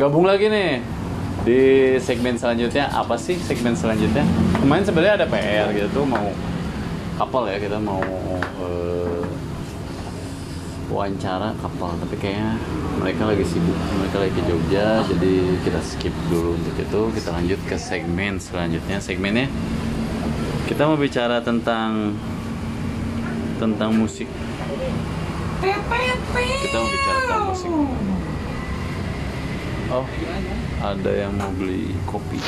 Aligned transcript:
gabung 0.00 0.24
lagi 0.24 0.48
nih 0.48 0.80
di 1.44 1.60
segmen 2.00 2.38
selanjutnya. 2.38 2.88
Apa 2.92 3.18
sih 3.20 3.36
segmen 3.36 3.76
selanjutnya? 3.76 4.24
Kemarin 4.56 4.84
sebenarnya 4.86 5.14
ada 5.20 5.26
PR 5.28 5.68
gitu 5.76 6.06
mau 6.08 6.32
kapal 7.20 7.44
ya 7.44 7.60
kita 7.60 7.76
mau 7.76 8.00
eh, 8.64 9.22
wawancara 10.88 11.52
kapal 11.60 11.92
tapi 12.00 12.16
kayaknya 12.16 12.56
mereka 12.98 13.28
lagi 13.28 13.44
sibuk 13.44 13.76
mereka 14.00 14.16
lagi 14.24 14.32
ke 14.32 14.42
Jogja 14.48 15.04
jadi 15.06 15.34
kita 15.60 15.80
skip 15.84 16.14
dulu 16.32 16.56
untuk 16.56 16.74
itu. 16.78 17.00
Kita 17.20 17.28
lanjut 17.36 17.60
ke 17.68 17.76
segmen 17.76 18.40
selanjutnya. 18.40 18.96
Segmennya 19.02 19.48
kita 20.64 20.88
mau 20.88 20.96
bicara 20.96 21.44
tentang 21.44 22.16
tentang 23.60 23.92
musik. 23.92 24.26
Kita 25.60 26.76
mau 26.80 26.88
bicara 26.88 27.18
tentang 27.28 27.44
musik 27.52 27.70
oh. 29.92 30.06
Ada 30.80 31.28
yang 31.28 31.36
mau 31.36 31.52
beli 31.52 31.92
kopi 32.08 32.40